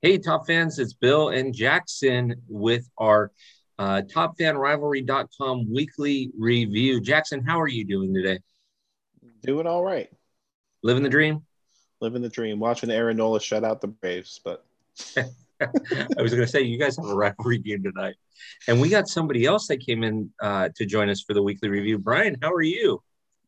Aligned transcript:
Hey, 0.00 0.16
top 0.18 0.46
fans, 0.46 0.78
it's 0.78 0.92
Bill 0.92 1.30
and 1.30 1.52
Jackson 1.52 2.40
with 2.46 2.88
our 2.98 3.32
uh, 3.80 4.02
topfanrivalry.com 4.02 5.74
weekly 5.74 6.30
review. 6.38 7.00
Jackson, 7.00 7.44
how 7.44 7.60
are 7.60 7.66
you 7.66 7.84
doing 7.84 8.14
today? 8.14 8.38
Doing 9.42 9.66
all 9.66 9.82
right. 9.82 10.08
Living 10.84 11.02
the 11.02 11.08
dream? 11.08 11.42
Living 12.00 12.22
the 12.22 12.28
dream. 12.28 12.60
Watching 12.60 12.92
Aaron 12.92 13.16
Nola 13.16 13.40
shut 13.40 13.64
out 13.64 13.80
the 13.80 13.88
Braves, 13.88 14.40
but 14.44 14.64
I 15.16 15.24
was 16.22 16.32
going 16.32 16.44
to 16.44 16.46
say, 16.46 16.62
you 16.62 16.78
guys 16.78 16.96
have 16.96 17.06
a 17.06 17.14
rivalry 17.16 17.58
game 17.58 17.82
tonight. 17.82 18.14
And 18.68 18.80
we 18.80 18.88
got 18.90 19.08
somebody 19.08 19.46
else 19.46 19.66
that 19.66 19.78
came 19.78 20.04
in 20.04 20.30
uh, 20.40 20.68
to 20.76 20.86
join 20.86 21.08
us 21.08 21.22
for 21.22 21.34
the 21.34 21.42
weekly 21.42 21.70
review. 21.70 21.98
Brian, 21.98 22.36
how 22.40 22.52
are 22.52 22.62
you? 22.62 23.02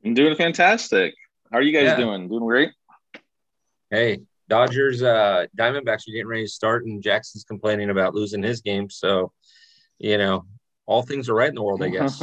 I'm 0.05 0.15
doing 0.15 0.35
fantastic. 0.35 1.15
How 1.53 1.59
are 1.59 1.63
you 1.63 1.73
guys 1.73 1.85
yeah. 1.85 1.97
doing? 1.97 2.27
Doing 2.27 2.45
great? 2.45 2.71
Hey, 3.89 4.23
Dodgers, 4.51 5.01
uh, 5.01 5.47
Diamondbacks 5.57 6.09
are 6.09 6.13
getting 6.13 6.27
ready 6.27 6.45
to 6.45 6.51
start, 6.51 6.85
and 6.85 7.01
Jackson's 7.01 7.45
complaining 7.45 7.91
about 7.91 8.17
losing 8.17 8.43
his 8.43 8.61
game. 8.61 8.91
So, 8.91 9.33
you 9.99 10.19
know, 10.19 10.45
all 10.87 11.03
things 11.03 11.29
are 11.29 11.35
right 11.35 11.49
in 11.49 11.55
the 11.55 11.63
world, 11.63 11.85
I 11.85 11.89
guess. 11.91 12.21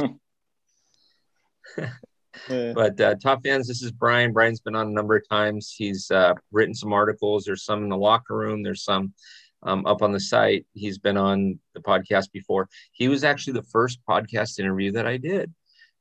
but 2.46 3.00
uh, 3.00 3.14
top 3.14 3.42
fans, 3.42 3.66
this 3.66 3.82
is 3.82 3.90
Brian. 3.92 4.34
Brian's 4.34 4.60
been 4.60 4.76
on 4.76 4.88
a 4.88 4.92
number 4.92 5.16
of 5.16 5.26
times. 5.26 5.74
He's 5.74 6.10
uh, 6.10 6.34
written 6.52 6.74
some 6.74 6.92
articles. 6.92 7.44
There's 7.44 7.64
some 7.64 7.82
in 7.82 7.88
the 7.88 7.96
locker 7.96 8.36
room. 8.36 8.62
There's 8.62 8.84
some 8.84 9.14
um, 9.62 9.86
up 9.86 10.02
on 10.02 10.12
the 10.12 10.20
site. 10.20 10.66
He's 10.74 10.98
been 10.98 11.16
on 11.16 11.58
the 11.72 11.80
podcast 11.80 12.30
before. 12.30 12.68
He 12.92 13.08
was 13.08 13.24
actually 13.24 13.54
the 13.54 13.62
first 13.62 14.00
podcast 14.06 14.58
interview 14.58 14.92
that 14.92 15.06
I 15.06 15.16
did, 15.16 15.50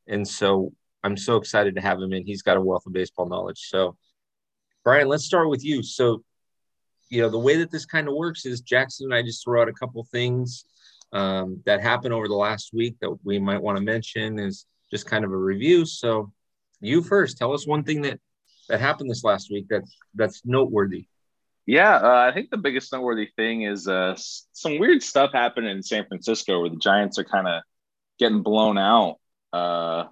and 0.08 0.28
so 0.28 0.74
I'm 1.04 1.16
so 1.16 1.38
excited 1.38 1.76
to 1.76 1.82
have 1.82 2.02
him 2.02 2.12
in. 2.12 2.26
He's 2.26 2.42
got 2.42 2.58
a 2.58 2.62
wealth 2.62 2.86
of 2.86 2.92
baseball 2.92 3.30
knowledge. 3.30 3.70
So 3.70 3.96
Brian, 4.88 5.10
let's 5.10 5.26
start 5.26 5.50
with 5.50 5.66
you. 5.66 5.84
So, 5.84 6.24
you 7.10 7.22
know, 7.22 7.30
the 7.30 7.40
way 7.40 7.58
that 7.58 7.72
this 7.72 7.86
kind 7.86 8.08
of 8.08 8.16
works 8.16 8.46
is 8.46 8.62
Jackson 8.62 9.06
and 9.06 9.16
I 9.16 9.22
just 9.22 9.44
throw 9.44 9.62
out 9.62 9.70
a 9.70 9.74
couple 9.74 10.04
things 10.12 10.66
um, 11.14 11.62
that 11.66 11.82
happened 11.82 12.14
over 12.14 12.28
the 12.28 12.36
last 12.36 12.74
week 12.74 12.96
that 13.02 13.16
we 13.24 13.40
might 13.40 13.62
want 13.62 13.78
to 13.78 13.84
mention 13.84 14.40
is 14.40 14.66
just 14.92 15.06
kind 15.06 15.24
of 15.24 15.32
a 15.32 15.38
review. 15.38 15.86
So, 15.86 16.32
you 16.80 17.02
first, 17.02 17.38
tell 17.38 17.54
us 17.54 17.66
one 17.66 17.84
thing 17.84 18.02
that 18.04 18.20
that 18.70 18.82
happened 18.82 19.10
this 19.10 19.24
last 19.24 19.50
week 19.50 19.66
that's 19.70 19.96
that's 20.14 20.42
noteworthy. 20.46 21.08
Yeah, 21.66 21.96
uh, 21.96 22.28
I 22.30 22.34
think 22.34 22.50
the 22.50 22.58
biggest 22.58 22.94
noteworthy 22.94 23.30
thing 23.36 23.64
is 23.64 23.88
uh, 23.88 24.16
some 24.54 24.80
weird 24.80 25.04
stuff 25.04 25.34
happened 25.34 25.68
in 25.68 25.84
San 25.84 26.06
Francisco 26.06 26.62
where 26.62 26.70
the 26.70 26.78
Giants 26.78 27.20
are 27.20 27.26
kind 27.26 27.48
of 27.48 27.62
getting 28.20 28.42
blown 28.42 28.78
out. 28.78 29.18
Uh, 29.52 30.06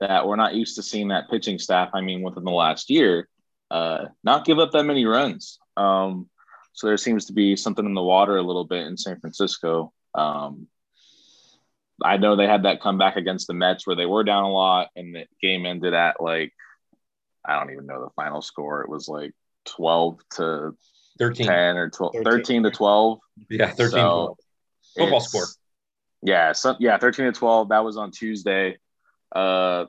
that 0.00 0.26
we're 0.26 0.36
not 0.36 0.54
used 0.54 0.76
to 0.76 0.82
seeing 0.82 1.08
that 1.08 1.30
pitching 1.30 1.58
staff. 1.58 1.90
I 1.94 2.00
mean, 2.00 2.22
within 2.22 2.44
the 2.44 2.50
last 2.50 2.90
year, 2.90 3.28
uh, 3.70 4.06
not 4.22 4.44
give 4.44 4.58
up 4.58 4.72
that 4.72 4.84
many 4.84 5.06
runs. 5.06 5.58
Um, 5.76 6.28
so 6.76 6.86
there 6.86 6.98
seems 6.98 7.24
to 7.24 7.32
be 7.32 7.56
something 7.56 7.86
in 7.86 7.94
the 7.94 8.02
water 8.02 8.36
a 8.36 8.42
little 8.42 8.66
bit 8.66 8.86
in 8.86 8.98
San 8.98 9.18
Francisco. 9.18 9.94
Um, 10.14 10.68
I 12.04 12.18
know 12.18 12.36
they 12.36 12.46
had 12.46 12.64
that 12.64 12.82
comeback 12.82 13.16
against 13.16 13.46
the 13.46 13.54
Mets 13.54 13.86
where 13.86 13.96
they 13.96 14.04
were 14.04 14.24
down 14.24 14.44
a 14.44 14.52
lot, 14.52 14.88
and 14.94 15.14
the 15.14 15.24
game 15.40 15.64
ended 15.64 15.94
at 15.94 16.20
like 16.20 16.52
I 17.42 17.58
don't 17.58 17.72
even 17.72 17.86
know 17.86 18.04
the 18.04 18.10
final 18.10 18.42
score. 18.42 18.82
It 18.82 18.90
was 18.90 19.08
like 19.08 19.32
twelve 19.64 20.20
to 20.32 20.76
13. 21.18 21.46
10 21.46 21.76
or 21.78 21.88
12, 21.88 22.12
13, 22.12 22.24
13 22.24 22.62
to 22.64 22.70
12. 22.70 23.18
Yeah, 23.48 23.70
13 23.70 23.90
so 23.90 24.36
Football 24.98 25.20
score. 25.20 25.46
Yeah, 26.22 26.52
so 26.52 26.76
yeah, 26.78 26.98
13 26.98 27.24
to 27.24 27.32
12. 27.32 27.70
That 27.70 27.84
was 27.84 27.96
on 27.96 28.10
Tuesday. 28.10 28.76
Uh 29.34 29.86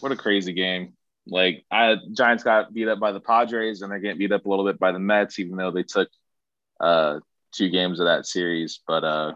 what 0.00 0.12
a 0.12 0.16
crazy 0.16 0.52
game. 0.52 0.92
Like 1.26 1.64
I 1.70 1.96
Giants 2.12 2.44
got 2.44 2.72
beat 2.72 2.88
up 2.88 3.00
by 3.00 3.12
the 3.12 3.20
Padres 3.20 3.82
and 3.82 3.90
they're 3.90 3.98
getting 3.98 4.18
beat 4.18 4.32
up 4.32 4.46
a 4.46 4.48
little 4.48 4.64
bit 4.64 4.78
by 4.78 4.92
the 4.92 4.98
Mets, 4.98 5.38
even 5.38 5.56
though 5.56 5.70
they 5.70 5.82
took 5.82 6.08
uh, 6.80 7.20
two 7.52 7.68
games 7.68 8.00
of 8.00 8.06
that 8.06 8.26
series. 8.26 8.80
But 8.86 9.04
uh, 9.04 9.32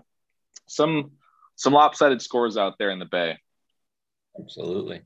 some 0.67 1.13
some 1.57 1.73
lopsided 1.73 2.23
scores 2.23 2.57
out 2.57 2.79
there 2.79 2.91
in 2.91 2.99
the 2.99 3.07
Bay. 3.07 3.39
Absolutely, 4.39 5.03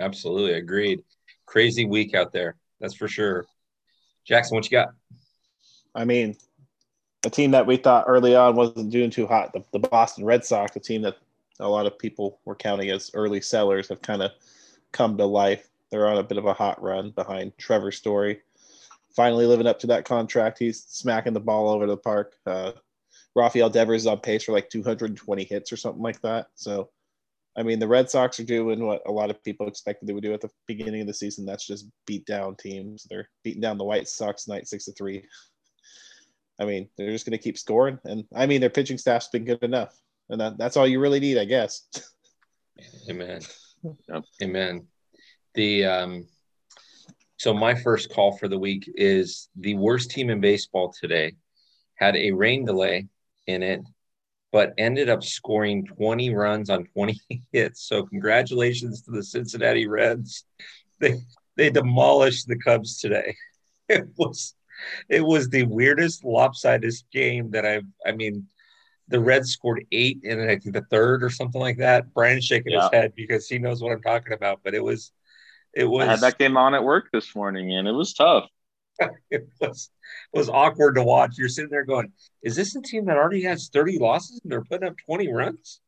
absolutely 0.00 0.54
agreed. 0.54 1.02
Crazy 1.44 1.84
week 1.84 2.14
out 2.14 2.32
there, 2.32 2.56
that's 2.80 2.94
for 2.94 3.08
sure. 3.08 3.44
Jackson, 4.24 4.54
what 4.54 4.64
you 4.64 4.70
got? 4.70 4.90
I 5.94 6.04
mean, 6.04 6.36
a 7.24 7.30
team 7.30 7.50
that 7.52 7.66
we 7.66 7.76
thought 7.76 8.04
early 8.08 8.34
on 8.34 8.56
wasn't 8.56 8.90
doing 8.90 9.10
too 9.10 9.26
hot, 9.26 9.52
the, 9.52 9.64
the 9.72 9.78
Boston 9.78 10.24
Red 10.24 10.44
Sox, 10.44 10.74
a 10.76 10.80
team 10.80 11.02
that 11.02 11.16
a 11.60 11.68
lot 11.68 11.86
of 11.86 11.98
people 11.98 12.40
were 12.44 12.54
counting 12.54 12.90
as 12.90 13.10
early 13.14 13.40
sellers, 13.40 13.88
have 13.88 14.02
kind 14.02 14.22
of 14.22 14.32
come 14.90 15.16
to 15.18 15.26
life. 15.26 15.68
They're 15.92 16.08
on 16.08 16.16
a 16.16 16.22
bit 16.22 16.38
of 16.38 16.46
a 16.46 16.54
hot 16.54 16.82
run 16.82 17.10
behind 17.10 17.52
Trevor 17.58 17.92
Story. 17.92 18.40
Finally 19.14 19.44
living 19.44 19.66
up 19.66 19.78
to 19.80 19.86
that 19.88 20.06
contract. 20.06 20.58
He's 20.58 20.82
smacking 20.84 21.34
the 21.34 21.40
ball 21.40 21.68
over 21.68 21.86
the 21.86 21.98
park. 21.98 22.34
Uh, 22.46 22.72
Rafael 23.36 23.68
Devers 23.68 24.02
is 24.02 24.06
on 24.06 24.20
pace 24.20 24.44
for 24.44 24.52
like 24.52 24.70
220 24.70 25.44
hits 25.44 25.70
or 25.70 25.76
something 25.76 26.02
like 26.02 26.18
that. 26.22 26.46
So, 26.54 26.88
I 27.58 27.62
mean, 27.62 27.78
the 27.78 27.86
Red 27.86 28.08
Sox 28.08 28.40
are 28.40 28.44
doing 28.44 28.86
what 28.86 29.02
a 29.06 29.12
lot 29.12 29.28
of 29.28 29.44
people 29.44 29.68
expected 29.68 30.08
they 30.08 30.14
would 30.14 30.24
do 30.24 30.32
at 30.32 30.40
the 30.40 30.48
beginning 30.66 31.02
of 31.02 31.06
the 31.06 31.14
season. 31.14 31.44
That's 31.44 31.66
just 31.66 31.86
beat 32.06 32.24
down 32.24 32.56
teams. 32.56 33.06
They're 33.10 33.28
beating 33.44 33.60
down 33.60 33.76
the 33.76 33.84
White 33.84 34.08
Sox 34.08 34.48
night 34.48 34.66
six 34.66 34.86
to 34.86 34.92
three. 34.92 35.26
I 36.58 36.64
mean, 36.64 36.88
they're 36.96 37.10
just 37.10 37.26
going 37.26 37.36
to 37.36 37.42
keep 37.42 37.58
scoring. 37.58 37.98
And 38.04 38.24
I 38.34 38.46
mean, 38.46 38.62
their 38.62 38.70
pitching 38.70 38.96
staff's 38.96 39.28
been 39.28 39.44
good 39.44 39.62
enough. 39.62 39.94
And 40.30 40.40
that, 40.40 40.56
that's 40.56 40.78
all 40.78 40.86
you 40.86 41.00
really 41.00 41.20
need, 41.20 41.36
I 41.36 41.44
guess. 41.44 41.86
Amen. 43.10 43.42
Yep. 44.08 44.22
Amen 44.40 44.86
the 45.54 45.84
um, 45.84 46.26
so 47.36 47.52
my 47.52 47.74
first 47.74 48.12
call 48.12 48.36
for 48.36 48.48
the 48.48 48.58
week 48.58 48.88
is 48.94 49.48
the 49.56 49.74
worst 49.74 50.10
team 50.10 50.30
in 50.30 50.40
baseball 50.40 50.92
today 50.92 51.32
had 51.94 52.16
a 52.16 52.32
rain 52.32 52.64
delay 52.64 53.06
in 53.46 53.62
it, 53.62 53.80
but 54.50 54.74
ended 54.78 55.08
up 55.08 55.22
scoring 55.22 55.86
20 55.86 56.34
runs 56.34 56.70
on 56.70 56.84
20 56.94 57.20
hits. 57.52 57.82
So 57.82 58.04
congratulations 58.04 59.02
to 59.02 59.10
the 59.10 59.22
Cincinnati 59.22 59.86
Reds. 59.86 60.44
They 61.00 61.20
they 61.56 61.70
demolished 61.70 62.48
the 62.48 62.58
Cubs 62.58 62.98
today. 62.98 63.34
It 63.88 64.06
was 64.16 64.54
it 65.08 65.20
was 65.20 65.48
the 65.48 65.64
weirdest 65.64 66.24
lopsided 66.24 66.94
game 67.12 67.50
that 67.50 67.66
I've 67.66 67.84
I 68.06 68.12
mean 68.12 68.46
the 69.08 69.20
Reds 69.20 69.50
scored 69.50 69.84
eight 69.92 70.20
in 70.22 70.40
I 70.40 70.56
think 70.56 70.72
the 70.72 70.86
third 70.90 71.22
or 71.22 71.28
something 71.28 71.60
like 71.60 71.78
that. 71.78 72.14
Brian's 72.14 72.44
shaking 72.44 72.72
yeah. 72.72 72.82
his 72.82 72.90
head 72.92 73.12
because 73.14 73.48
he 73.48 73.58
knows 73.58 73.82
what 73.82 73.92
I'm 73.92 74.00
talking 74.00 74.32
about, 74.32 74.60
but 74.64 74.74
it 74.74 74.82
was 74.82 75.12
it 75.74 75.84
was 75.84 76.06
I 76.06 76.10
had 76.10 76.20
that 76.20 76.38
game 76.38 76.56
on 76.56 76.74
at 76.74 76.84
work 76.84 77.08
this 77.12 77.34
morning, 77.34 77.72
and 77.72 77.88
it 77.88 77.92
was 77.92 78.12
tough. 78.14 78.48
it 79.30 79.48
was 79.60 79.90
it 80.32 80.38
was 80.38 80.48
awkward 80.48 80.96
to 80.96 81.02
watch. 81.02 81.36
You're 81.38 81.48
sitting 81.48 81.70
there 81.70 81.84
going, 81.84 82.12
"Is 82.42 82.56
this 82.56 82.76
a 82.76 82.82
team 82.82 83.06
that 83.06 83.16
already 83.16 83.42
has 83.42 83.68
30 83.72 83.98
losses 83.98 84.40
and 84.42 84.52
they're 84.52 84.64
putting 84.64 84.88
up 84.88 84.96
20 85.06 85.32
runs?" 85.32 85.80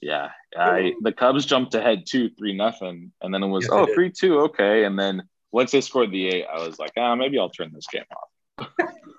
Yeah, 0.00 0.30
I, 0.56 0.94
the 1.00 1.12
Cubs 1.12 1.46
jumped 1.46 1.74
ahead 1.76 2.04
two, 2.06 2.28
three 2.30 2.54
nothing, 2.54 3.12
and 3.20 3.32
then 3.32 3.42
it 3.42 3.46
was 3.46 3.64
yes, 3.64 3.70
oh 3.72 3.86
three 3.94 4.10
two, 4.10 4.40
okay. 4.40 4.84
And 4.84 4.98
then 4.98 5.22
once 5.52 5.70
they 5.70 5.80
scored 5.80 6.10
the 6.10 6.26
eight, 6.28 6.44
I 6.52 6.66
was 6.66 6.78
like, 6.78 6.90
ah, 6.96 7.14
maybe 7.14 7.38
I'll 7.38 7.50
turn 7.50 7.70
this 7.72 7.86
game 7.86 8.02
off. 8.58 8.68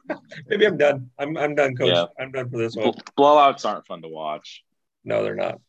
maybe 0.47 0.66
I'm 0.66 0.78
done. 0.78 1.09
I'm 1.17 1.38
I'm 1.38 1.55
done, 1.55 1.78
coach. 1.78 1.94
Yeah. 1.94 2.05
I'm 2.19 2.31
done 2.31 2.50
for 2.50 2.57
this 2.57 2.75
one. 2.75 2.94
Blowouts 3.17 3.66
aren't 3.66 3.88
fun 3.88 4.01
to 4.01 4.09
watch. 4.09 4.63
No, 5.05 5.23
they're 5.23 5.35
not. 5.35 5.61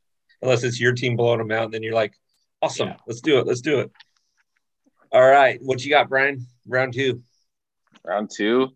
Unless 0.42 0.64
it's 0.64 0.80
your 0.80 0.92
team 0.92 1.16
blowing 1.16 1.38
them 1.38 1.52
out, 1.52 1.66
and 1.66 1.74
then 1.74 1.84
you're 1.84 1.94
like, 1.94 2.14
awesome, 2.60 2.88
yeah. 2.88 2.96
let's 3.06 3.20
do 3.20 3.38
it, 3.38 3.46
let's 3.46 3.60
do 3.60 3.80
it. 3.80 3.92
All 5.14 5.22
right. 5.22 5.62
What 5.62 5.84
you 5.84 5.90
got, 5.90 6.08
Brian? 6.08 6.44
Round 6.66 6.92
two. 6.92 7.22
Round 8.04 8.28
two. 8.28 8.70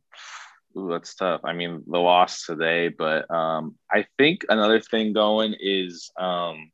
Ooh, 0.76 0.88
that's 0.88 1.16
tough. 1.16 1.40
I 1.42 1.52
mean, 1.52 1.82
the 1.88 1.98
loss 1.98 2.46
today, 2.46 2.90
but 2.90 3.28
um, 3.28 3.74
I 3.90 4.06
think 4.18 4.44
another 4.48 4.80
thing 4.80 5.12
going 5.12 5.56
is, 5.58 6.12
um, 6.16 6.70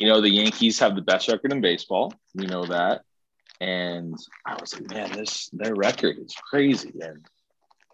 you 0.00 0.08
know, 0.08 0.20
the 0.20 0.28
Yankees 0.28 0.80
have 0.80 0.96
the 0.96 1.02
best 1.02 1.28
record 1.28 1.52
in 1.52 1.60
baseball. 1.60 2.14
We 2.34 2.46
know 2.46 2.66
that, 2.66 3.02
and 3.60 4.16
I 4.44 4.56
was 4.60 4.74
like, 4.74 4.90
man, 4.90 5.12
this 5.12 5.50
their 5.52 5.76
record 5.76 6.16
is 6.18 6.34
crazy, 6.34 6.92
and 7.00 7.24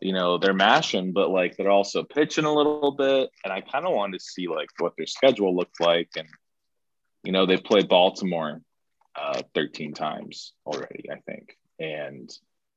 you 0.00 0.14
know 0.14 0.38
they're 0.38 0.54
mashing, 0.54 1.12
but 1.12 1.28
like 1.28 1.58
they're 1.58 1.68
also 1.68 2.04
pitching 2.04 2.46
a 2.46 2.54
little 2.54 2.92
bit, 2.92 3.28
and 3.44 3.52
I 3.52 3.60
kind 3.60 3.84
of 3.84 3.92
wanted 3.92 4.18
to 4.18 4.24
see 4.24 4.48
like 4.48 4.70
what 4.78 4.94
their 4.96 5.06
schedule 5.06 5.54
looked 5.54 5.78
like, 5.78 6.08
and 6.16 6.28
you 7.22 7.32
know 7.32 7.44
they 7.44 7.58
played 7.58 7.90
Baltimore 7.90 8.62
uh, 9.16 9.42
13 9.54 9.94
times 9.94 10.52
already, 10.66 11.06
I 11.10 11.16
think, 11.26 11.56
and 11.78 12.30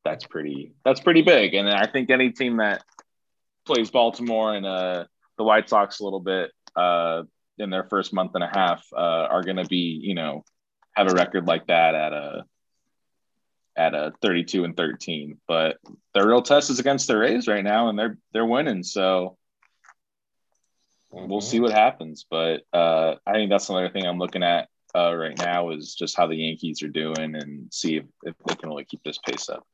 that's 0.04 0.26
pretty 0.26 0.74
that's 0.84 1.00
pretty 1.00 1.22
big. 1.22 1.54
And 1.54 1.68
I 1.68 1.88
think 1.88 2.10
any 2.10 2.32
team 2.32 2.58
that 2.58 2.84
plays 3.66 3.90
Baltimore 3.92 4.54
and 4.54 4.66
uh, 4.66 5.06
the 5.38 5.44
White 5.44 5.70
Sox 5.70 6.00
a 6.00 6.04
little 6.04 6.20
bit 6.20 6.52
uh, 6.76 7.24
in 7.58 7.70
their 7.70 7.84
first 7.84 8.14
month 8.14 8.32
and 8.36 8.44
a 8.44 8.50
half 8.52 8.86
uh, 8.96 9.28
are 9.30 9.44
going 9.44 9.58
to 9.58 9.66
be, 9.66 10.00
you 10.02 10.14
know, 10.14 10.44
have 10.94 11.12
a 11.12 11.16
record 11.16 11.48
like 11.48 11.68
that 11.68 11.96
at 11.96 12.14
a 12.14 12.46
at 13.78 13.94
a 13.94 14.14
32 14.22 14.64
and 14.64 14.78
13. 14.78 15.38
But 15.48 15.78
their 16.14 16.28
real 16.28 16.42
test 16.42 16.70
is 16.70 16.80
against 16.80 17.08
the 17.08 17.18
Rays 17.18 17.48
right 17.48 17.64
now, 17.64 17.90
and 17.90 17.98
they're 17.98 18.18
they're 18.32 18.46
winning. 18.46 18.84
So 18.84 19.38
mm-hmm. 21.14 21.28
we'll 21.28 21.42
see 21.42 21.60
what 21.60 21.72
happens. 21.72 22.26
But 22.30 22.62
uh, 22.72 23.16
I 23.26 23.34
think 23.34 23.50
that's 23.50 23.70
another 23.70 23.90
thing 23.90 24.06
I'm 24.06 24.20
looking 24.20 24.44
at 24.44 24.70
uh, 24.96 25.14
right 25.16 25.38
now 25.38 25.70
is 25.72 25.94
just 25.96 26.16
how 26.16 26.28
the 26.28 26.36
Yankees 26.36 26.82
are 26.82 26.88
doing 26.88 27.36
and 27.36 27.68
see 27.74 27.98
if, 27.98 28.06
if 28.24 28.34
they 28.48 28.56
can 28.56 28.70
really 28.70 28.86
keep 28.86 29.04
this 29.04 29.20
pace 29.28 29.50
up. 29.50 29.66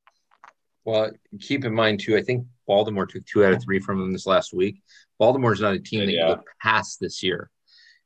Well, 0.83 1.11
keep 1.39 1.63
in 1.63 1.73
mind 1.75 1.99
too. 1.99 2.17
I 2.17 2.23
think 2.23 2.45
Baltimore 2.67 3.05
took 3.05 3.25
two 3.25 3.45
out 3.45 3.53
of 3.53 3.61
three 3.63 3.79
from 3.79 3.99
them 3.99 4.11
this 4.11 4.25
last 4.25 4.51
week. 4.53 4.81
Baltimore's 5.19 5.61
not 5.61 5.75
a 5.75 5.79
team 5.79 6.05
that 6.05 6.11
Yeah. 6.11 6.23
you 6.23 6.29
look 6.31 6.45
past 6.61 6.99
this 6.99 7.21
year. 7.21 7.51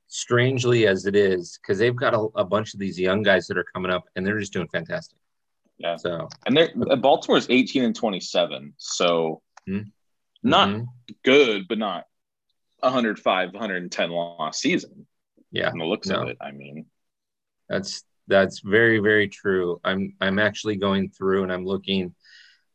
Strangely 0.07 0.85
as 0.87 1.05
it 1.05 1.15
is, 1.15 1.57
because 1.61 1.79
they've 1.79 1.95
got 1.95 2.13
a, 2.13 2.19
a 2.35 2.43
bunch 2.43 2.73
of 2.73 2.79
these 2.79 2.99
young 2.99 3.23
guys 3.23 3.47
that 3.47 3.57
are 3.57 3.63
coming 3.73 3.91
up 3.91 4.03
and 4.15 4.25
they're 4.25 4.39
just 4.39 4.53
doing 4.53 4.67
fantastic. 4.67 5.17
Yeah. 5.77 5.95
So 5.95 6.27
And 6.45 6.55
they're 6.57 6.69
uh, 6.89 6.95
Baltimore's 6.97 7.47
18 7.49 7.83
and 7.83 7.95
27. 7.95 8.73
So 8.77 9.41
Mhm. 9.69 9.91
not 10.43 10.69
mhm. 10.69 10.85
good, 11.23 11.67
but 11.69 11.77
not 11.77 12.05
105, 12.81 13.53
110 13.53 14.09
loss 14.11 14.59
season. 14.59 15.07
yeah, 15.51 15.69
From 15.69 15.79
the 15.79 15.85
looks 15.85 16.07
No. 16.09 16.23
of 16.23 16.27
it, 16.29 16.37
I 16.41 16.51
mean, 16.51 16.85
That's 17.69 18.03
that's 18.27 18.59
very 18.59 18.99
very 18.99 19.27
true. 19.27 19.79
I'm 19.83 20.13
I'm 20.21 20.39
actually 20.39 20.77
going 20.77 21.09
through 21.09 21.43
and 21.43 21.51
I'm 21.51 21.65
looking. 21.65 22.13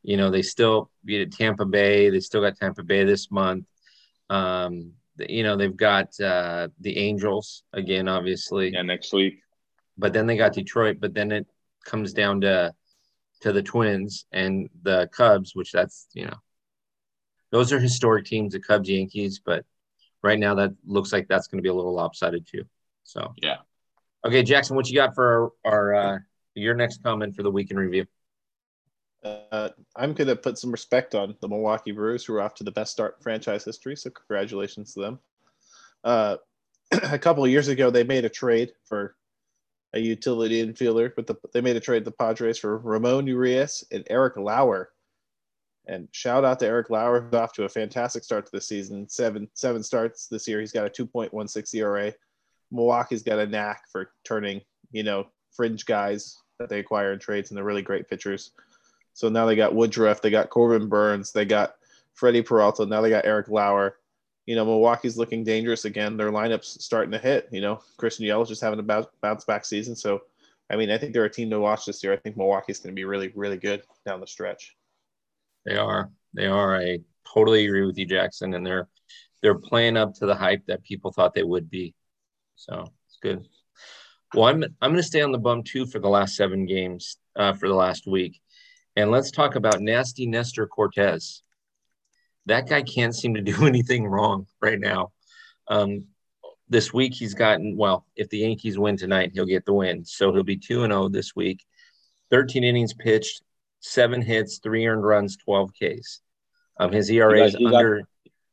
You 0.02 0.16
know, 0.16 0.30
they 0.30 0.42
still 0.42 0.90
beat 1.04 1.20
at 1.20 1.32
Tampa 1.32 1.66
Bay. 1.66 2.08
They 2.08 2.20
still 2.20 2.40
got 2.40 2.56
Tampa 2.56 2.82
Bay 2.82 3.04
this 3.04 3.30
month. 3.30 3.66
Um, 4.30 4.92
you 5.18 5.42
know, 5.42 5.56
they've 5.56 5.76
got 5.76 6.18
uh, 6.20 6.68
the 6.80 6.96
Angels 6.96 7.64
again, 7.74 8.08
obviously, 8.08 8.70
yeah, 8.70 8.82
next 8.82 9.12
week. 9.12 9.40
but 9.98 10.14
then 10.14 10.26
they 10.26 10.36
got 10.36 10.54
Detroit. 10.54 10.98
But 11.00 11.12
then 11.12 11.30
it 11.32 11.46
comes 11.84 12.14
down 12.14 12.40
to 12.42 12.72
to 13.42 13.52
the 13.52 13.62
Twins 13.62 14.26
and 14.32 14.68
the 14.82 15.08
Cubs, 15.12 15.54
which 15.54 15.72
that's 15.72 16.06
you 16.14 16.26
know, 16.26 16.36
those 17.50 17.72
are 17.72 17.78
historic 17.78 18.24
teams, 18.24 18.52
the 18.52 18.60
Cubs, 18.60 18.88
Yankees. 18.88 19.40
But 19.44 19.64
right 20.22 20.38
now, 20.38 20.54
that 20.54 20.70
looks 20.86 21.12
like 21.12 21.28
that's 21.28 21.48
going 21.48 21.58
to 21.58 21.62
be 21.62 21.68
a 21.68 21.74
little 21.74 21.94
lopsided 21.94 22.46
too. 22.46 22.64
So 23.02 23.34
Yeah. 23.42 23.56
Okay, 24.24 24.42
Jackson, 24.42 24.76
what 24.76 24.88
you 24.88 24.94
got 24.94 25.14
for 25.14 25.52
our, 25.64 25.72
our 25.72 25.94
uh, 25.94 26.18
your 26.54 26.74
next 26.74 27.02
comment 27.02 27.34
for 27.34 27.42
the 27.42 27.50
week 27.50 27.70
in 27.70 27.78
review? 27.78 28.06
Uh, 29.22 29.70
I'm 29.96 30.12
going 30.12 30.28
to 30.28 30.36
put 30.36 30.58
some 30.58 30.70
respect 30.70 31.14
on 31.14 31.34
the 31.40 31.48
Milwaukee 31.48 31.92
Brewers, 31.92 32.24
who 32.24 32.34
are 32.34 32.42
off 32.42 32.54
to 32.56 32.64
the 32.64 32.70
best 32.70 32.92
start 32.92 33.16
in 33.18 33.22
franchise 33.22 33.64
history. 33.64 33.96
So 33.96 34.10
congratulations 34.10 34.94
to 34.94 35.00
them. 35.00 35.18
Uh, 36.04 36.36
a 37.02 37.18
couple 37.18 37.44
of 37.44 37.50
years 37.50 37.68
ago, 37.68 37.90
they 37.90 38.04
made 38.04 38.24
a 38.24 38.30
trade 38.30 38.72
for 38.84 39.16
a 39.94 39.98
utility 39.98 40.64
infielder, 40.64 41.12
but 41.16 41.26
the, 41.26 41.36
they 41.52 41.60
made 41.60 41.76
a 41.76 41.80
trade 41.80 42.04
the 42.04 42.10
Padres 42.10 42.58
for 42.58 42.78
Ramon 42.78 43.26
Urias 43.26 43.84
and 43.90 44.04
Eric 44.08 44.36
Lauer. 44.36 44.90
And 45.86 46.08
shout 46.12 46.44
out 46.44 46.58
to 46.60 46.66
Eric 46.66 46.90
Lauer, 46.90 47.22
who's 47.22 47.34
off 47.34 47.52
to 47.54 47.64
a 47.64 47.68
fantastic 47.68 48.22
start 48.22 48.44
to 48.46 48.52
the 48.52 48.60
season. 48.60 49.08
Seven 49.08 49.48
seven 49.54 49.82
starts 49.82 50.26
this 50.28 50.46
year. 50.46 50.60
He's 50.60 50.72
got 50.72 50.86
a 50.86 50.90
2.16 50.90 51.74
ERA. 51.74 52.12
Milwaukee's 52.70 53.22
got 53.22 53.38
a 53.38 53.46
knack 53.46 53.82
for 53.90 54.10
turning, 54.24 54.60
you 54.92 55.02
know, 55.02 55.26
fringe 55.52 55.84
guys 55.86 56.38
that 56.58 56.68
they 56.68 56.78
acquire 56.78 57.12
in 57.12 57.18
trades 57.18 57.50
into 57.50 57.64
really 57.64 57.82
great 57.82 58.08
pitchers. 58.08 58.52
So 59.14 59.28
now 59.28 59.46
they 59.46 59.56
got 59.56 59.74
Woodruff, 59.74 60.22
they 60.22 60.30
got 60.30 60.50
Corbin 60.50 60.88
Burnes, 60.88 61.32
they 61.32 61.44
got 61.44 61.74
Freddie 62.14 62.42
Peralta, 62.42 62.86
now 62.86 63.00
they 63.00 63.10
got 63.10 63.26
Eric 63.26 63.48
Lauer. 63.48 63.96
You 64.46 64.56
know, 64.56 64.64
Milwaukee's 64.64 65.16
looking 65.16 65.44
dangerous 65.44 65.84
again. 65.84 66.16
Their 66.16 66.32
lineup's 66.32 66.82
starting 66.82 67.12
to 67.12 67.18
hit. 67.18 67.48
You 67.52 67.60
know, 67.60 67.80
Christian 67.98 68.26
Yelich 68.26 68.48
just 68.48 68.62
having 68.62 68.80
a 68.80 69.06
bounce 69.22 69.44
back 69.44 69.64
season. 69.64 69.94
So, 69.94 70.22
I 70.70 70.76
mean, 70.76 70.90
I 70.90 70.98
think 70.98 71.12
they're 71.12 71.24
a 71.24 71.30
team 71.30 71.50
to 71.50 71.60
watch 71.60 71.84
this 71.84 72.02
year. 72.02 72.12
I 72.12 72.16
think 72.16 72.36
Milwaukee's 72.36 72.78
going 72.80 72.94
to 72.94 72.98
be 72.98 73.04
really, 73.04 73.30
really 73.36 73.58
good 73.58 73.82
down 74.06 74.20
the 74.20 74.26
stretch. 74.26 74.76
They 75.66 75.76
are. 75.76 76.10
They 76.34 76.46
are. 76.46 76.76
I 76.76 77.00
totally 77.32 77.66
agree 77.66 77.84
with 77.84 77.98
you, 77.98 78.06
Jackson. 78.06 78.54
And 78.54 78.66
they're 78.66 78.88
they're 79.42 79.58
playing 79.58 79.96
up 79.96 80.14
to 80.14 80.26
the 80.26 80.34
hype 80.34 80.66
that 80.66 80.84
people 80.84 81.12
thought 81.12 81.34
they 81.34 81.42
would 81.42 81.70
be. 81.70 81.94
So 82.60 82.84
it's 83.06 83.16
good. 83.22 83.48
Well, 84.34 84.44
I'm 84.44 84.62
I'm 84.82 84.90
going 84.90 84.96
to 84.96 85.02
stay 85.02 85.22
on 85.22 85.32
the 85.32 85.38
bum 85.38 85.62
too 85.62 85.86
for 85.86 85.98
the 85.98 86.10
last 86.10 86.36
seven 86.36 86.66
games 86.66 87.16
uh, 87.34 87.54
for 87.54 87.68
the 87.68 87.74
last 87.74 88.06
week, 88.06 88.38
and 88.96 89.10
let's 89.10 89.30
talk 89.30 89.54
about 89.54 89.80
nasty 89.80 90.26
Nestor 90.26 90.66
Cortes. 90.66 91.42
That 92.46 92.68
guy 92.68 92.82
can't 92.82 93.14
seem 93.14 93.34
to 93.34 93.40
do 93.40 93.66
anything 93.66 94.06
wrong 94.06 94.46
right 94.60 94.78
now. 94.78 95.12
Um, 95.68 96.04
this 96.68 96.92
week 96.92 97.14
he's 97.14 97.32
gotten 97.32 97.78
well. 97.78 98.04
If 98.14 98.28
the 98.28 98.38
Yankees 98.38 98.78
win 98.78 98.98
tonight, 98.98 99.30
he'll 99.32 99.46
get 99.46 99.64
the 99.64 99.72
win, 99.72 100.04
so 100.04 100.30
he'll 100.30 100.42
be 100.42 100.58
two 100.58 100.84
and 100.84 100.92
zero 100.92 101.08
this 101.08 101.34
week. 101.34 101.64
Thirteen 102.30 102.62
innings 102.62 102.92
pitched, 102.92 103.42
seven 103.80 104.20
hits, 104.20 104.58
three 104.58 104.86
earned 104.86 105.02
runs, 105.02 105.38
12 105.38 105.70
Ks. 105.72 106.20
Um, 106.78 106.92
his 106.92 107.10
ERA 107.10 107.42
is 107.46 107.54
he 107.54 107.64
got- 107.64 107.74
under. 107.74 108.02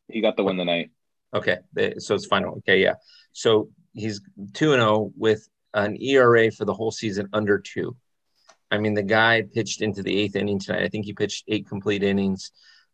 He 0.10 0.22
got 0.22 0.38
the 0.38 0.46
win 0.46 0.56
tonight. 0.56 0.92
Okay, 1.34 1.58
so 1.98 2.16
it's 2.16 2.26
final. 2.26 2.56
Okay, 2.60 2.82
yeah. 2.82 2.94
So 3.34 3.70
he's 3.98 4.22
two 4.54 4.74
and 4.74 4.82
zero 4.82 5.12
with 5.18 5.48
an 5.74 6.02
ERA 6.02 6.52
for 6.52 6.66
the 6.66 6.74
whole 6.74 6.92
season 6.92 7.30
under 7.34 7.60
two. 7.60 7.96
I 8.70 8.78
mean, 8.78 8.94
the 8.94 9.04
guy 9.04 9.44
pitched 9.54 9.82
into 9.82 10.04
the 10.04 10.18
eighth 10.18 10.36
inning 10.36 10.60
tonight. 10.60 10.84
I 10.84 10.90
think 10.90 11.06
he 11.06 11.14
pitched 11.14 11.46
eight 11.48 11.68
complete 11.68 12.04
innings, 12.04 12.52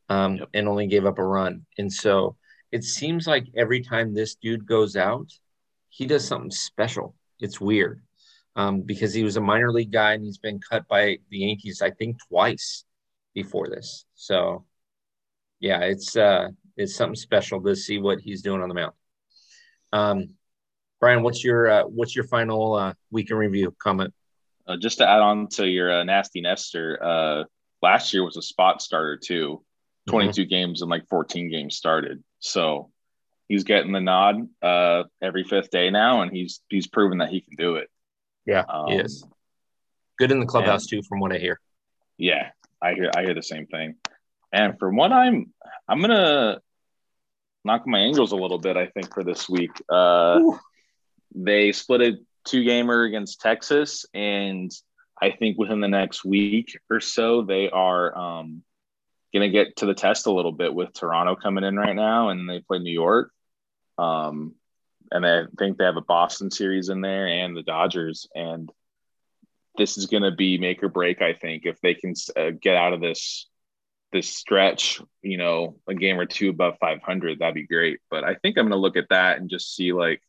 um, 0.10 0.38
Yep. 0.38 0.50
and 0.54 0.68
only 0.68 0.88
gave 0.88 1.06
up 1.06 1.18
a 1.20 1.24
run. 1.24 1.66
And 1.78 1.92
so 1.92 2.36
it 2.72 2.84
seems 2.84 3.28
like 3.28 3.48
every 3.56 3.82
time 3.82 4.14
this 4.14 4.36
dude 4.36 4.66
goes 4.66 4.96
out, 4.96 5.32
he 5.90 6.06
does 6.06 6.28
something 6.28 6.52
special. 6.52 7.16
It's 7.40 7.62
weird 7.62 8.02
um, 8.56 8.82
because 8.82 9.14
he 9.14 9.24
was 9.24 9.38
a 9.38 9.42
minor 9.42 9.72
league 9.72 9.92
guy 9.92 10.14
and 10.14 10.24
he's 10.24 10.38
been 10.38 10.60
cut 10.60 10.88
by 10.88 11.20
the 11.30 11.40
Yankees, 11.40 11.82
I 11.82 11.92
think, 11.92 12.18
twice 12.28 12.84
before 13.34 13.68
this. 13.68 14.06
So, 14.16 14.66
yeah, 15.60 15.82
it's 15.82 16.16
uh, 16.16 16.50
it's 16.78 16.96
something 16.96 17.16
special 17.16 17.62
to 17.62 17.76
see 17.76 18.00
what 18.00 18.20
he's 18.20 18.42
doing 18.42 18.62
on 18.62 18.70
the 18.70 18.76
mound. 18.76 18.94
Um, 19.92 20.30
Brian, 21.04 21.22
what's 21.22 21.44
your 21.44 21.70
uh, 21.70 21.84
what's 21.84 22.16
your 22.16 22.24
final 22.24 22.76
uh, 22.76 22.94
week 23.12 23.30
in 23.30 23.36
review 23.36 23.76
comment? 23.78 24.14
Uh, 24.66 24.78
just 24.78 25.00
to 25.00 25.10
add 25.10 25.20
on 25.20 25.50
to 25.50 25.68
your 25.68 25.92
uh, 25.92 26.06
nasty 26.06 26.40
Nestor, 26.40 26.98
uh, 27.04 27.44
last 27.82 28.14
year 28.14 28.24
was 28.24 28.38
a 28.38 28.42
spot 28.42 28.82
starter 28.82 29.18
too. 29.18 29.62
22 30.08 30.46
games 30.46 30.82
and 30.82 30.90
like 30.90 31.06
14 31.10 31.52
games 31.52 31.76
started. 31.76 32.24
So 32.40 32.90
he's 33.50 33.66
getting 33.66 33.92
the 33.92 34.00
nod 34.00 34.48
uh, 34.62 35.04
every 35.22 35.44
fifth 35.44 35.72
day 35.72 35.90
now, 35.90 36.22
and 36.22 36.32
he's 36.32 36.62
he's 36.70 36.88
proven 36.88 37.18
that 37.18 37.28
he 37.28 37.42
can 37.42 37.58
do 37.58 37.76
it. 37.76 37.90
Yeah, 38.46 38.64
Um, 38.70 38.88
he 38.88 38.96
is 39.00 39.26
good 40.18 40.32
in 40.32 40.40
the 40.40 40.46
clubhouse 40.46 40.86
too, 40.86 41.02
from 41.04 41.20
what 41.20 41.34
I 41.34 41.38
hear. 41.38 41.60
Yeah, 42.18 42.52
I 42.82 42.94
hear 42.94 43.12
I 43.14 43.24
hear 43.24 43.34
the 43.34 43.44
same 43.44 43.68
thing. 43.68 43.96
And 44.54 44.80
from 44.80 44.96
what 44.96 45.12
I'm 45.12 45.54
I'm 45.86 46.00
gonna 46.00 46.62
knock 47.66 47.86
my 47.86 48.00
Angels 48.00 48.32
a 48.32 48.38
little 48.38 48.58
bit, 48.58 48.78
I 48.78 48.86
think, 48.86 49.14
for 49.14 49.26
this 49.26 49.50
week. 49.50 49.72
Uh 49.92 50.40
Ooh. 50.40 50.60
They 51.36 51.72
split 51.72 52.02
a 52.02 52.18
two 52.46 52.64
gamer 52.64 53.04
against 53.04 53.42
Texas, 53.42 54.06
and 54.14 54.72
I 55.22 55.32
think 55.32 55.58
within 55.58 55.80
the 55.80 55.88
next 55.88 56.26
week 56.26 56.78
or 56.90 57.00
so, 57.00 57.44
they 57.44 57.70
are 57.70 58.18
um 58.18 58.64
gonna 59.34 59.50
get 59.50 59.78
to 59.78 59.86
the 59.86 59.94
test 59.94 60.28
a 60.28 60.32
little 60.32 60.52
bit 60.52 60.74
with 60.74 60.94
Toronto 60.94 61.36
coming 61.36 61.64
in 61.64 61.76
right 61.76 61.96
now, 61.96 62.30
and 62.30 62.50
they 62.50 62.60
play 62.60 62.80
New 62.80 62.92
York. 62.92 63.32
Um 63.98 64.56
and 65.14 65.26
I 65.26 65.44
think 65.60 65.78
they 65.78 65.86
have 65.86 65.98
a 65.98 66.02
Boston 66.02 66.50
series 66.50 66.90
in 66.90 67.02
there 67.02 67.28
and 67.28 67.56
the 67.56 67.62
Dodgers. 67.62 68.28
And 68.34 68.72
this 69.78 69.98
is 69.98 70.08
going 70.08 70.24
to 70.24 70.32
be 70.32 70.58
make 70.58 70.84
or 70.84 70.90
break. 70.90 71.22
I 71.22 71.34
think 71.34 71.66
if 71.66 71.80
they 71.82 71.94
can 71.94 72.16
uh, 72.36 72.50
get 72.60 72.76
out 72.76 72.94
of 72.94 73.02
this 73.02 73.48
this 74.12 74.30
stretch, 74.30 75.02
you 75.24 75.38
know, 75.38 75.78
a 75.88 75.96
game 75.96 76.20
or 76.20 76.26
two 76.28 76.50
above 76.50 76.78
500, 76.80 77.40
that'd 77.40 77.56
be 77.56 77.66
great. 77.66 78.00
But 78.12 78.24
I 78.24 78.36
think 78.36 78.58
I'm 78.58 78.66
going 78.66 78.72
to 78.72 78.78
look 78.78 78.98
at 78.98 79.10
that 79.10 79.40
and 79.40 79.50
just 79.50 79.76
see 79.76 79.92
like 79.92 80.22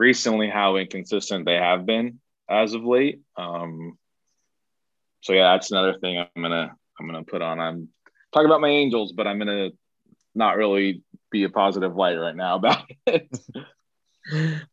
recently 0.00 0.48
how 0.48 0.76
inconsistent 0.76 1.44
they 1.44 1.56
have 1.56 1.84
been 1.84 2.18
as 2.48 2.72
of 2.72 2.82
late. 2.82 3.20
Um, 3.36 3.98
so 5.20 5.34
yeah, 5.34 5.52
that's 5.52 5.70
another 5.70 5.98
thing 6.00 6.18
I'm 6.18 6.42
gonna 6.42 6.74
I'm 6.98 7.06
gonna 7.06 7.22
put 7.22 7.42
on. 7.42 7.60
I'm 7.60 7.88
talking 8.32 8.46
about 8.46 8.62
my 8.62 8.70
Angels, 8.70 9.12
but 9.12 9.26
I'm 9.26 9.38
gonna 9.38 9.70
not 10.34 10.56
really 10.56 11.02
be 11.30 11.44
a 11.44 11.50
positive 11.50 11.94
light 11.94 12.14
right 12.16 12.34
now 12.34 12.56
about 12.56 12.90
it. 13.06 13.28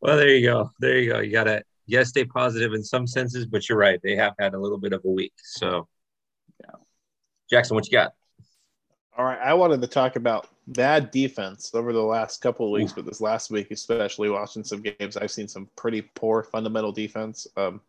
Well, 0.00 0.16
there 0.16 0.34
you 0.34 0.46
go. 0.46 0.70
There 0.80 0.98
you 0.98 1.12
go. 1.12 1.20
You 1.20 1.30
gotta 1.30 1.62
yes, 1.86 2.08
stay 2.08 2.24
positive 2.24 2.72
in 2.72 2.82
some 2.82 3.06
senses, 3.06 3.44
but 3.46 3.68
you're 3.68 3.78
right. 3.78 4.00
They 4.02 4.16
have 4.16 4.34
had 4.38 4.54
a 4.54 4.58
little 4.58 4.78
bit 4.78 4.94
of 4.94 5.02
a 5.04 5.10
week. 5.10 5.34
So, 5.36 5.88
Yeah. 6.64 6.76
Jackson, 7.50 7.74
what 7.74 7.86
you 7.86 7.92
got? 7.92 8.12
All 9.18 9.24
right, 9.24 9.40
I 9.40 9.52
wanted 9.52 9.80
to 9.80 9.88
talk 9.88 10.14
about 10.14 10.46
bad 10.68 11.10
defense 11.10 11.74
over 11.74 11.92
the 11.92 12.00
last 12.00 12.40
couple 12.40 12.66
of 12.66 12.70
weeks, 12.70 12.92
but 12.92 13.04
this 13.04 13.20
last 13.20 13.50
week, 13.50 13.72
especially 13.72 14.30
watching 14.30 14.62
some 14.62 14.80
games, 14.80 15.16
I've 15.16 15.32
seen 15.32 15.48
some 15.48 15.68
pretty 15.74 16.02
poor 16.02 16.44
fundamental 16.44 16.92
defense. 16.92 17.48
Um, 17.56 17.80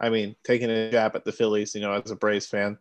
I 0.00 0.08
mean, 0.08 0.34
taking 0.44 0.70
a 0.70 0.90
jab 0.90 1.14
at 1.14 1.26
the 1.26 1.32
Phillies, 1.32 1.74
you 1.74 1.82
know, 1.82 1.92
as 1.92 2.10
a 2.10 2.16
Braves 2.16 2.46
fan. 2.46 2.78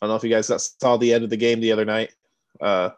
I 0.00 0.06
don't 0.06 0.08
know 0.08 0.16
if 0.16 0.24
you 0.24 0.30
guys 0.30 0.50
saw 0.80 0.96
the 0.96 1.12
end 1.12 1.22
of 1.22 1.28
the 1.28 1.36
game 1.36 1.60
the 1.60 1.72
other 1.72 1.84
night. 1.84 2.14
Uh, 2.62 2.90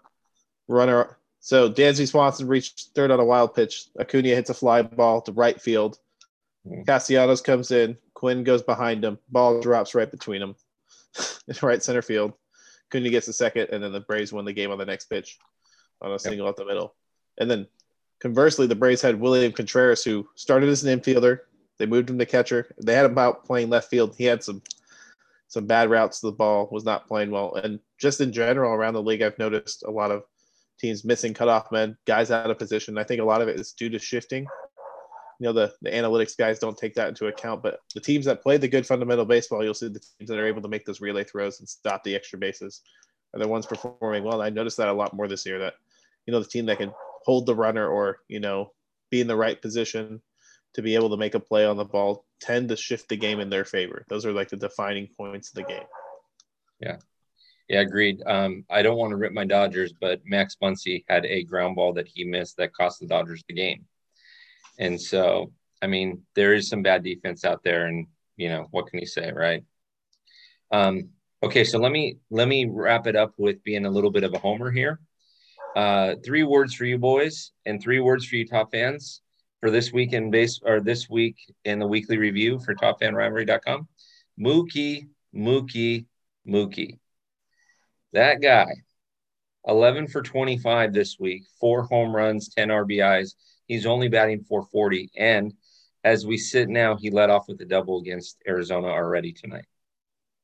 runner, 0.69 1.19
so 1.41 1.69
Dansby 1.69 2.07
Swanson 2.07 2.47
reached 2.47 2.91
third 2.95 3.11
on 3.11 3.19
a 3.19 3.25
wild 3.25 3.57
pitch. 3.57 3.87
Acuna 3.99 4.29
hits 4.29 4.51
a 4.51 4.55
fly 4.55 4.83
ball 4.83 5.23
to 5.23 5.33
right 5.33 5.61
field. 5.61 5.99
Hmm. 6.69 6.83
Castellanos 6.83 7.41
comes 7.41 7.73
in. 7.73 7.99
Quinn 8.15 8.45
goes 8.45 8.63
behind 8.63 9.05
him. 9.05 9.19
Ball 9.29 9.61
drops 9.61 9.93
right 9.97 10.11
between 10.11 10.39
them, 10.39 10.55
in 11.49 11.57
right 11.63 11.83
center 11.83 12.03
field. 12.03 12.35
Acuna 12.91 13.11
gets 13.11 13.27
the 13.27 13.33
second, 13.33 13.69
and 13.71 13.83
then 13.83 13.93
the 13.93 14.01
Braves 14.01 14.33
win 14.33 14.45
the 14.45 14.53
game 14.53 14.71
on 14.71 14.79
the 14.79 14.85
next 14.85 15.07
pitch 15.07 15.39
on 16.03 16.13
a 16.13 16.19
single 16.19 16.49
up 16.49 16.57
the 16.57 16.65
middle. 16.65 16.95
And 17.39 17.51
then 17.51 17.67
conversely, 18.21 18.67
the 18.67 18.75
Braves 18.75 19.03
had 19.03 19.21
William 19.21 19.53
Contreras, 19.53 20.03
who 20.05 20.29
started 20.35 20.69
as 20.69 20.85
an 20.85 20.99
infielder. 20.99 21.41
They 21.79 21.87
moved 21.87 22.11
him 22.11 22.19
to 22.19 22.27
catcher. 22.27 22.75
They 22.83 22.95
had 22.95 23.07
him 23.07 23.17
out 23.17 23.45
playing 23.45 23.71
left 23.71 23.91
field. 23.91 24.15
He 24.17 24.25
had 24.25 24.43
some 24.43 24.63
some 25.49 25.67
bad 25.67 25.91
routes 25.91 26.21
to 26.21 26.27
the 26.27 26.33
ball, 26.33 26.69
was 26.71 26.85
not 26.85 27.09
playing 27.09 27.33
well. 27.33 27.57
And 27.57 27.81
just 27.99 28.21
in 28.21 28.33
general 28.33 28.73
around 28.73 28.95
the 28.95 29.03
league, 29.03 29.21
I've 29.21 29.39
noticed 29.39 29.83
a 29.83 29.91
lot 29.91 30.13
of 30.13 30.23
teams 30.79 31.05
missing 31.05 31.35
cutoff 31.35 31.73
men, 31.73 31.97
guys 32.07 32.31
out 32.31 32.51
of 32.51 32.59
position. 32.59 32.97
I 32.97 33.03
think 33.03 33.21
a 33.21 33.25
lot 33.25 33.43
of 33.43 33.49
it 33.49 33.59
is 33.59 33.73
due 33.73 33.89
to 33.91 33.99
shifting. 33.99 34.47
You 35.41 35.47
know, 35.47 35.53
the, 35.53 35.73
the 35.83 35.91
analytics 35.91 36.37
guys 36.37 36.59
don't 36.59 36.77
take 36.77 36.95
that 36.95 37.09
into 37.09 37.27
account, 37.27 37.63
but 37.63 37.81
the 37.95 38.01
teams 38.01 38.27
that 38.27 38.43
play 38.43 38.59
the 38.59 38.69
good 38.69 38.87
fundamental 38.87 39.25
baseball, 39.25 39.65
you'll 39.65 39.75
see 39.75 39.89
the 39.89 39.99
teams 39.99 40.29
that 40.29 40.39
are 40.39 40.47
able 40.47 40.63
to 40.63 40.69
make 40.69 40.85
those 40.85 41.01
relay 41.01 41.25
throws 41.25 41.59
and 41.59 41.69
stop 41.69 42.05
the 42.05 42.15
extra 42.15 42.39
bases 42.39 42.83
are 43.35 43.41
the 43.41 43.49
ones 43.49 43.67
performing 43.67 44.23
well. 44.23 44.43
I 44.43 44.51
noticed 44.51 44.77
that 44.77 44.89
a 44.89 44.93
lot 44.93 45.15
more 45.15 45.27
this 45.27 45.47
year 45.47 45.59
that, 45.61 45.75
you 46.27 46.33
know, 46.33 46.41
the 46.41 46.49
team 46.49 46.67
that 46.67 46.79
can 46.79 46.93
hold 47.25 47.47
the 47.47 47.55
runner 47.55 47.89
or, 47.89 48.19
you 48.29 48.39
know, 48.39 48.73
be 49.11 49.21
in 49.21 49.27
the 49.27 49.37
right 49.37 49.61
position 49.61 50.21
to 50.75 50.83
be 50.83 50.95
able 50.95 51.11
to 51.11 51.17
make 51.17 51.35
a 51.35 51.41
play 51.41 51.65
on 51.65 51.77
the 51.77 51.85
ball 51.85 52.27
tend 52.41 52.69
to 52.69 52.77
shift 52.77 53.09
the 53.09 53.17
game 53.17 53.41
in 53.41 53.51
their 53.51 53.65
favor. 53.65 54.05
Those 54.09 54.27
are 54.27 54.33
like 54.33 54.51
the 54.51 54.57
defining 54.57 55.09
points 55.17 55.49
of 55.49 55.55
the 55.55 55.65
game. 55.65 55.87
Yeah. 56.81 56.99
Yeah, 57.69 57.81
agreed. 57.81 58.21
Um, 58.27 58.65
I 58.69 58.83
don't 58.83 58.99
want 58.99 59.13
to 59.13 59.17
rip 59.17 59.33
my 59.33 59.45
Dodgers, 59.45 59.93
but 59.93 60.21
Max 60.25 60.57
Muncy 60.61 61.05
had 61.09 61.25
a 61.25 61.45
ground 61.45 61.77
ball 61.77 61.93
that 61.93 62.09
he 62.09 62.25
missed 62.25 62.57
that 62.57 62.75
cost 62.75 62.99
the 62.99 63.07
Dodgers 63.07 63.45
the 63.47 63.55
game. 63.55 63.85
And 64.81 65.01
so, 65.01 65.53
I 65.83 65.87
mean, 65.87 66.23
there 66.35 66.55
is 66.55 66.69
some 66.69 66.83
bad 66.83 67.05
defense 67.05 67.45
out 67.45 67.63
there, 67.63 67.87
and 67.87 68.07
you 68.37 68.49
know 68.49 68.67
what 68.71 68.87
can 68.87 68.99
you 68.99 69.07
say, 69.07 69.31
right? 69.31 69.63
Um, 70.73 71.11
okay, 71.43 71.65
so 71.65 71.79
let 71.79 71.93
me 71.93 72.17
let 72.31 72.49
me 72.49 72.65
wrap 72.65 73.07
it 73.07 73.15
up 73.15 73.35
with 73.37 73.63
being 73.63 73.85
a 73.85 73.91
little 73.91 74.11
bit 74.11 74.25
of 74.25 74.35
a 74.35 74.39
homer 74.39 74.71
here. 74.71 74.99
Uh, 75.77 76.17
three 76.25 76.43
words 76.43 76.75
for 76.75 76.87
you 76.87 76.99
boys, 76.99 77.53
and 77.67 77.81
three 77.81 78.01
words 78.01 78.27
for 78.27 78.37
you 78.37 78.47
top 78.47 78.73
fans 78.73 79.21
for 79.61 79.71
this 79.71 79.93
week 79.93 80.15
in 80.15 80.31
base 80.31 80.59
or 80.65 80.81
this 80.81 81.09
week 81.11 81.37
in 81.67 81.79
the 81.79 81.87
weekly 81.87 82.17
review 82.17 82.59
for 82.59 82.75
topfanrivalry.com. 82.75 83.87
Mookie, 84.41 85.09
Mookie, 85.37 86.07
Mookie. 86.49 86.99
That 88.15 88.41
guy, 88.41 88.67
11 89.67 90.09
for 90.09 90.23
25 90.23 90.93
this 90.93 91.19
week, 91.19 91.45
four 91.61 91.83
home 91.83 92.14
runs, 92.14 92.49
10 92.49 92.69
RBIs. 92.69 93.35
He's 93.67 93.87
only 93.87 94.09
batting 94.09 94.43
440. 94.43 95.11
And 95.17 95.52
as 96.02 96.26
we 96.26 96.38
sit 96.38 96.69
now, 96.69 96.97
he 96.97 97.11
led 97.11 97.31
off 97.31 97.47
with 97.49 97.61
a 97.61 97.67
double 97.67 98.00
against 98.00 98.38
Arizona 98.49 98.88
already 98.88 99.33
tonight. 99.33 99.67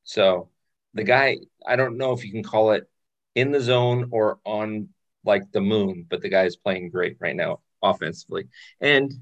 So 0.04 0.50
the 0.94 1.04
guy, 1.04 1.38
I 1.66 1.76
don't 1.76 1.96
know 1.96 2.12
if 2.12 2.24
you 2.24 2.30
can 2.30 2.42
call 2.42 2.72
it 2.72 2.88
in 3.34 3.50
the 3.50 3.60
zone 3.60 4.08
or 4.12 4.38
on 4.44 4.88
like 5.24 5.50
the 5.52 5.60
moon, 5.60 6.06
but 6.08 6.22
the 6.22 6.28
guy 6.28 6.44
is 6.44 6.56
playing 6.56 6.90
great 6.90 7.16
right 7.20 7.34
now 7.34 7.60
offensively. 7.82 8.48
And 8.80 9.12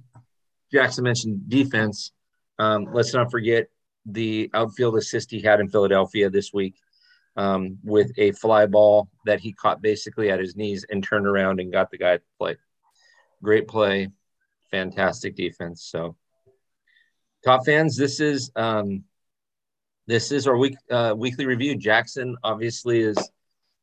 Jackson 0.73 1.05
mentioned 1.05 1.49
defense. 1.49 2.13
Um, 2.59 2.89
let's 2.93 3.15
not 3.15 3.31
forget 3.31 3.69
the 4.07 4.51
outfield 4.53 4.97
assist 4.97 5.31
he 5.31 5.41
had 5.41 5.61
in 5.61 5.69
Philadelphia 5.69 6.29
this 6.29 6.53
week 6.53 6.75
um, 7.37 7.79
with 7.83 8.13
a 8.17 8.33
fly 8.33 8.67
ball 8.67 9.09
that 9.27 9.41
he 9.41 9.53
caught 9.53 9.83
basically 9.83 10.31
at 10.31 10.41
his 10.41 10.57
knees 10.57 10.85
and 10.89 11.03
turned 11.03 11.27
around 11.27 11.61
and 11.61 11.73
got 11.73 11.91
the 11.91 11.99
guy 11.99 12.17
to 12.17 12.23
play. 12.39 12.57
Great 13.43 13.69
play, 13.69 14.09
fantastic 14.71 15.37
defense. 15.37 15.85
So, 15.85 16.17
top 17.45 17.67
fans, 17.67 17.97
this 17.97 18.21
is 18.21 18.51
um, 18.57 19.05
this 20.07 20.33
is 20.33 20.47
our 20.47 20.57
week 20.57 20.77
uh, 20.91 21.15
weekly 21.17 21.47
review. 21.47 21.77
Jackson 21.77 22.37
obviously 22.43 23.01
is 23.01 23.19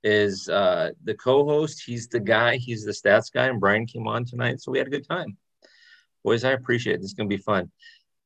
is 0.04 0.50
uh, 0.50 0.92
the 1.04 1.14
co-host. 1.14 1.84
He's 1.86 2.08
the 2.08 2.20
guy. 2.20 2.58
He's 2.58 2.84
the 2.86 2.92
stats 2.92 3.32
guy, 3.32 3.48
and 3.48 3.60
Brian 3.60 3.86
came 3.86 4.08
on 4.08 4.26
tonight, 4.26 4.62
so 4.62 4.72
we 4.72 4.78
had 4.78 4.88
a 4.88 4.92
good 4.92 5.08
time. 5.08 5.38
Boys, 6.24 6.44
I 6.44 6.52
appreciate 6.52 6.96
it. 6.96 6.98
This 6.98 7.08
is 7.08 7.14
gonna 7.14 7.30
be 7.30 7.38
fun. 7.38 7.72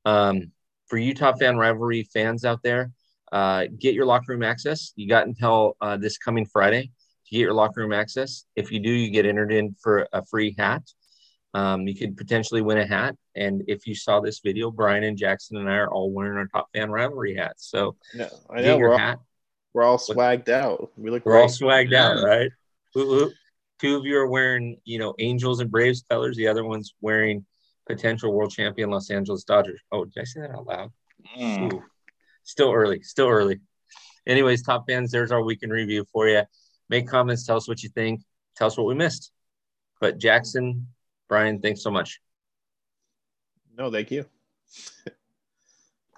Um, 0.05 0.51
for 0.88 1.00
top 1.13 1.39
fan 1.39 1.58
rivalry 1.58 2.03
fans 2.03 2.46
out 2.46 2.62
there, 2.62 2.91
uh, 3.36 3.65
get 3.77 3.94
your 3.94 4.06
locker 4.06 4.32
room 4.32 4.44
access. 4.44 4.94
You 4.96 5.10
got 5.10 5.27
until 5.27 5.75
uh, 5.82 5.98
this 5.98 6.18
coming 6.18 6.46
Friday 6.46 6.84
to 6.84 7.32
get 7.32 7.39
your 7.39 7.54
locker 7.54 7.82
room 7.82 7.92
access. 7.92 8.46
If 8.56 8.72
you 8.72 8.80
do, 8.80 8.89
you 8.89 9.12
get 9.12 9.25
entered 9.25 9.51
in 9.51 9.75
for 9.84 10.08
a 10.13 10.25
free 10.25 10.56
hat. 10.58 10.84
Um, 11.54 11.86
you 11.86 11.96
could 11.96 12.15
potentially 12.15 12.62
win 12.62 12.77
a 12.77 12.88
hat. 12.88 13.18
And 13.36 13.63
if 13.68 13.88
you 13.88 13.94
saw 13.94 14.22
this 14.22 14.39
video, 14.39 14.72
Brian 14.72 15.04
and 15.04 15.18
Jackson 15.18 15.58
and 15.58 15.70
I 15.70 15.75
are 15.75 15.92
all 15.92 16.12
wearing 16.12 16.38
our 16.38 16.48
top 16.48 16.70
fan 16.74 16.89
rivalry 16.89 17.36
hats. 17.36 17.70
So 17.70 17.98
no, 18.15 18.30
I 18.50 18.62
know 18.62 18.77
your 18.77 18.98
hat. 18.98 19.20
We're 19.74 19.84
all 19.84 19.98
swagged 19.98 20.48
out. 20.48 20.92
We 20.96 21.12
look. 21.12 21.25
We're 21.25 21.34
great. 21.34 21.42
all 21.42 21.50
swagged 21.50 21.94
out, 21.94 22.24
right? 22.24 22.50
Two 22.94 23.98
of 23.98 24.06
you 24.06 24.18
are 24.18 24.30
wearing, 24.30 24.77
you 24.86 24.98
know, 24.98 25.13
Angels 25.20 25.60
and 25.60 25.70
Braves 25.70 26.06
colors. 26.10 26.38
The 26.38 26.48
other 26.48 26.63
one's 26.63 26.94
wearing 27.01 27.46
potential 27.86 28.32
world 28.32 28.51
champion 28.51 28.89
Los 28.89 29.10
Angeles 29.10 29.44
Dodgers. 29.44 29.82
Oh, 29.92 30.06
did 30.06 30.22
I 30.22 30.24
say 30.24 30.39
that 30.39 30.51
out 30.51 30.65
loud? 30.65 30.92
Mm. 31.38 31.82
Still 32.46 32.72
early. 32.72 33.02
Still 33.02 33.28
early. 33.28 33.60
Anyways, 34.25 34.64
top 34.64 34.86
fans, 34.88 35.12
there's 35.12 35.32
our 35.32 35.44
weekend 35.44 35.72
review 35.72 36.06
for 36.14 36.28
you. 36.28 36.44
Make 36.90 37.08
comments. 37.08 37.46
Tell 37.46 37.58
us 37.58 37.68
what 37.68 37.84
you 37.84 37.90
think. 37.90 38.22
Tell 38.56 38.68
us 38.68 38.78
what 38.78 38.88
we 38.88 38.96
missed. 38.96 39.32
But 40.00 40.18
Jackson, 40.18 40.88
Brian, 41.28 41.60
thanks 41.60 41.82
so 41.82 41.92
much. 41.92 42.22
No, 43.78 43.92
thank 43.92 44.12
you. 44.12 44.25